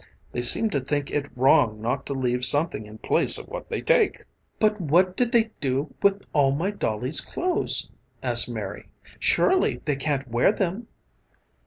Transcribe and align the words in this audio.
They 0.31 0.41
seem 0.41 0.71
to 0.71 0.79
think 0.79 1.11
it 1.11 1.29
wrong 1.35 1.79
not 1.79 2.07
to 2.07 2.13
leave 2.15 2.43
something 2.43 2.87
in 2.87 2.97
place 2.97 3.37
of 3.37 3.47
what 3.47 3.69
they 3.69 3.83
take." 3.83 4.23
"But 4.59 4.81
what 4.81 5.15
did 5.15 5.31
they 5.31 5.51
do 5.61 5.93
with 6.01 6.25
all 6.33 6.49
my 6.51 6.71
dolly's 6.71 7.21
clothes?" 7.21 7.91
asked 8.23 8.49
Mary, 8.49 8.89
"surely 9.19 9.79
they 9.85 9.97
can't 9.97 10.27
wear 10.27 10.51
them." 10.53 10.87